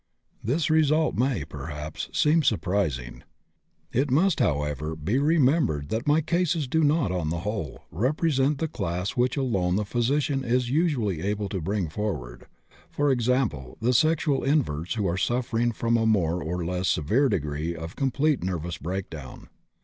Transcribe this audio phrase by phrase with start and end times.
[0.43, 3.21] This result may, perhaps, seem surprising.
[3.93, 8.67] It must, however, be remembered that my cases do not, on the whole, represent the
[8.67, 12.47] class which alone the physician is usually able to bring forward:
[12.97, 13.15] i.e.,
[13.79, 18.43] the sexual inverts who are suffering from a more or less severe degree of complete
[18.43, 19.49] nervous breakdown.